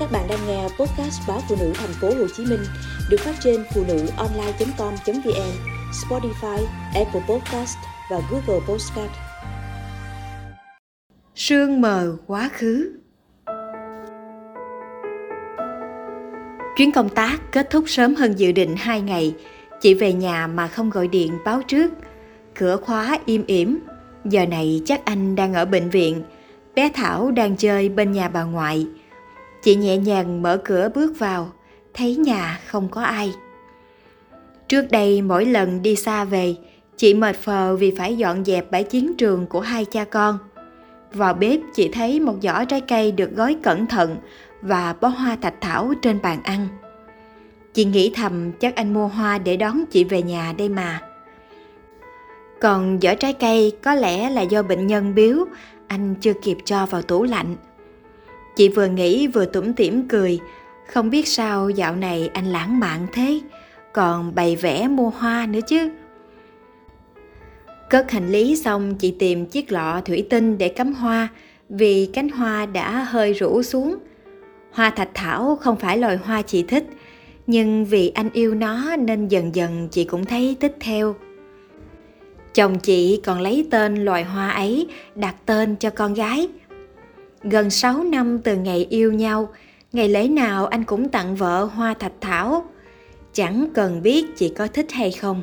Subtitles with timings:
[0.00, 2.60] Các bạn đang nghe podcast báo phụ nữ thành phố Hồ Chí Minh
[3.10, 5.52] được phát trên phụ nữ online.com.vn,
[5.92, 7.76] Spotify, Apple Podcast
[8.10, 9.10] và Google Podcast.
[11.34, 12.92] Sương mờ quá khứ
[16.76, 19.34] Chuyến công tác kết thúc sớm hơn dự định 2 ngày.
[19.80, 21.92] Chị về nhà mà không gọi điện báo trước.
[22.54, 23.78] Cửa khóa im ỉm.
[24.24, 26.22] Giờ này chắc anh đang ở bệnh viện.
[26.74, 28.86] Bé Thảo đang chơi bên nhà bà ngoại.
[29.66, 31.52] Chị nhẹ nhàng mở cửa bước vào,
[31.94, 33.34] thấy nhà không có ai.
[34.68, 36.54] Trước đây mỗi lần đi xa về,
[36.96, 40.38] chị mệt phờ vì phải dọn dẹp bãi chiến trường của hai cha con.
[41.12, 44.16] Vào bếp chị thấy một giỏ trái cây được gói cẩn thận
[44.62, 46.68] và bó hoa thạch thảo trên bàn ăn.
[47.74, 51.00] Chị nghĩ thầm chắc anh mua hoa để đón chị về nhà đây mà.
[52.60, 55.36] Còn giỏ trái cây có lẽ là do bệnh nhân biếu,
[55.86, 57.56] anh chưa kịp cho vào tủ lạnh.
[58.56, 60.38] Chị vừa nghĩ vừa tủm tỉm cười,
[60.86, 63.40] không biết sao dạo này anh lãng mạn thế,
[63.92, 65.90] còn bày vẽ mua hoa nữa chứ.
[67.90, 71.28] Cất hành lý xong chị tìm chiếc lọ thủy tinh để cắm hoa
[71.68, 73.96] vì cánh hoa đã hơi rũ xuống.
[74.72, 76.86] Hoa thạch thảo không phải loài hoa chị thích,
[77.46, 81.14] nhưng vì anh yêu nó nên dần dần chị cũng thấy thích theo.
[82.54, 86.48] Chồng chị còn lấy tên loài hoa ấy đặt tên cho con gái–
[87.50, 89.48] Gần 6 năm từ ngày yêu nhau,
[89.92, 92.64] ngày lễ nào anh cũng tặng vợ hoa thạch thảo.
[93.32, 95.42] Chẳng cần biết chị có thích hay không.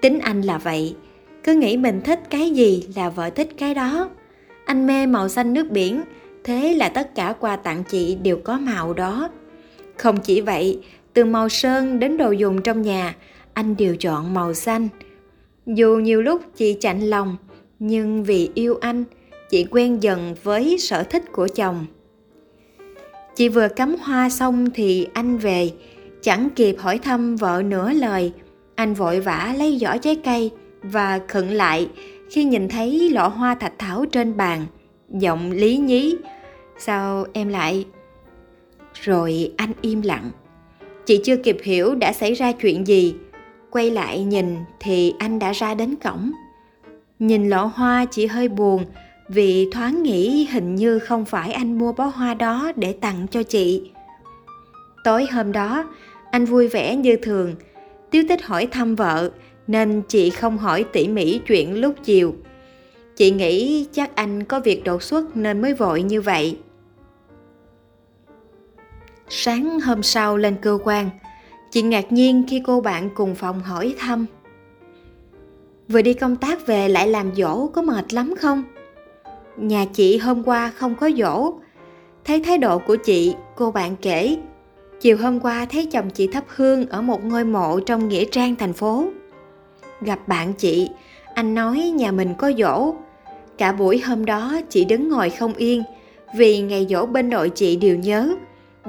[0.00, 0.94] Tính anh là vậy,
[1.44, 4.10] cứ nghĩ mình thích cái gì là vợ thích cái đó.
[4.64, 6.02] Anh mê màu xanh nước biển,
[6.44, 9.28] thế là tất cả quà tặng chị đều có màu đó.
[9.96, 10.80] Không chỉ vậy,
[11.12, 13.16] từ màu sơn đến đồ dùng trong nhà,
[13.52, 14.88] anh đều chọn màu xanh.
[15.66, 17.36] Dù nhiều lúc chị chạnh lòng,
[17.78, 19.04] nhưng vì yêu anh,
[19.50, 21.86] chị quen dần với sở thích của chồng.
[23.34, 25.70] Chị vừa cắm hoa xong thì anh về,
[26.22, 28.32] chẳng kịp hỏi thăm vợ nửa lời,
[28.74, 30.50] anh vội vã lấy giỏ trái cây
[30.82, 31.88] và khựng lại
[32.30, 34.66] khi nhìn thấy lọ hoa thạch thảo trên bàn,
[35.10, 36.16] giọng lý nhí,
[36.78, 37.84] sao em lại?
[38.94, 40.30] Rồi anh im lặng.
[41.06, 43.14] Chị chưa kịp hiểu đã xảy ra chuyện gì,
[43.70, 46.32] quay lại nhìn thì anh đã ra đến cổng.
[47.18, 48.84] Nhìn lọ hoa chị hơi buồn
[49.28, 53.42] vì thoáng nghĩ hình như không phải anh mua bó hoa đó để tặng cho
[53.42, 53.90] chị.
[55.04, 55.84] Tối hôm đó,
[56.30, 57.54] anh vui vẻ như thường.
[58.10, 59.30] Tiếu tích hỏi thăm vợ,
[59.66, 62.34] nên chị không hỏi tỉ mỉ chuyện lúc chiều.
[63.16, 66.58] Chị nghĩ chắc anh có việc đột xuất nên mới vội như vậy.
[69.28, 71.10] Sáng hôm sau lên cơ quan,
[71.70, 74.26] chị ngạc nhiên khi cô bạn cùng phòng hỏi thăm.
[75.88, 78.62] Vừa đi công tác về lại làm dỗ có mệt lắm không?
[79.56, 81.52] Nhà chị hôm qua không có dỗ.
[82.24, 84.36] Thấy thái độ của chị, cô bạn kể,
[85.00, 88.56] chiều hôm qua thấy chồng chị thắp hương ở một ngôi mộ trong nghĩa trang
[88.56, 89.04] thành phố.
[90.00, 90.88] Gặp bạn chị,
[91.34, 92.94] anh nói nhà mình có dỗ.
[93.58, 95.82] Cả buổi hôm đó chị đứng ngồi không yên,
[96.36, 98.34] vì ngày dỗ bên đội chị đều nhớ.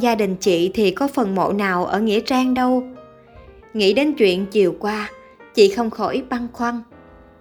[0.00, 2.82] Gia đình chị thì có phần mộ nào ở nghĩa trang đâu.
[3.74, 5.10] Nghĩ đến chuyện chiều qua,
[5.54, 6.80] chị không khỏi băn khoăn.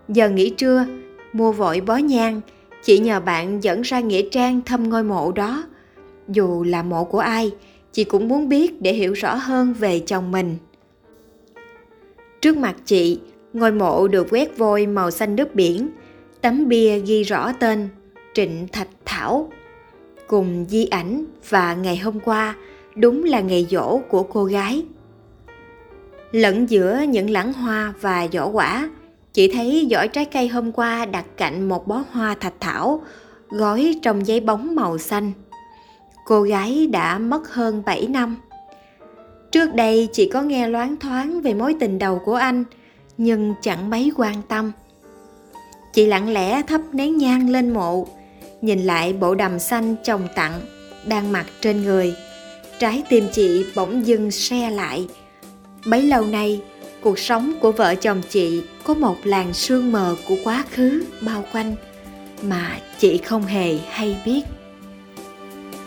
[0.07, 0.85] Giờ nghỉ trưa,
[1.33, 2.41] mua vội bó nhang
[2.85, 5.63] chị nhờ bạn dẫn ra nghĩa trang thăm ngôi mộ đó.
[6.27, 7.51] Dù là mộ của ai,
[7.91, 10.57] chị cũng muốn biết để hiểu rõ hơn về chồng mình.
[12.41, 13.19] Trước mặt chị,
[13.53, 15.89] ngôi mộ được quét vôi màu xanh nước biển.
[16.41, 17.89] Tấm bia ghi rõ tên
[18.33, 19.49] trịnh thạch thảo.
[20.27, 22.55] Cùng di ảnh và ngày hôm qua,
[22.95, 24.85] đúng là ngày dỗ của cô gái.
[26.31, 28.89] Lẫn giữa những lãng hoa và giỏ quả
[29.35, 33.01] Chị thấy giỏ trái cây hôm qua đặt cạnh một bó hoa thạch thảo,
[33.49, 35.31] gói trong giấy bóng màu xanh.
[36.25, 38.35] Cô gái đã mất hơn 7 năm.
[39.51, 42.63] Trước đây chị có nghe loáng thoáng về mối tình đầu của anh,
[43.17, 44.71] nhưng chẳng mấy quan tâm.
[45.93, 48.07] Chị lặng lẽ thắp nén nhang lên mộ,
[48.61, 50.61] nhìn lại bộ đầm xanh chồng tặng,
[51.07, 52.15] đang mặc trên người.
[52.79, 55.07] Trái tim chị bỗng dưng xe lại.
[55.89, 56.61] Bấy lâu nay,
[57.05, 61.45] cuộc sống của vợ chồng chị có một làn sương mờ của quá khứ bao
[61.51, 61.75] quanh
[62.41, 64.41] mà chị không hề hay biết.